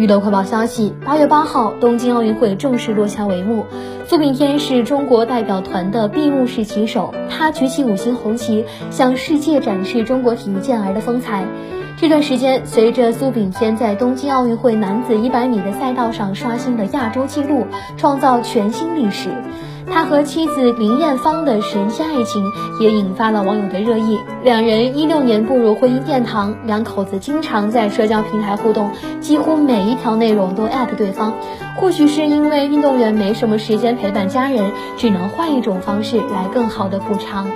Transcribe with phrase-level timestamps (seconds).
[0.00, 3.66] 娱乐快报消息：八月八号，东京奥运会正式落下帷幕。
[4.08, 11.44] 苏炳添是中国代表团的闭幕式旗手，他举起五星红旗，向世界展示中国体育健儿的风采。
[11.98, 17.66] 这段时间，随着苏炳添在东京奥运会男子一百米的赛道上刷新了亚洲纪录，
[17.98, 19.28] 创造全新历史。
[19.92, 22.44] 他和妻子林艳芳的神仙爱情
[22.78, 24.18] 也引发了网友的热议。
[24.42, 31.34] 两人一六年步入婚姻殿堂，两口子经常在社交平台互动，几乎每一条内容都艾特对方。
[31.76, 37.50] 或许是因为运动员没什么时间陪伴家人，只能换一种方式来更好的补偿。